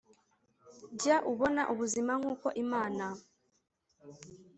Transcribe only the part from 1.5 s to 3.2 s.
ubuzima nk uko imana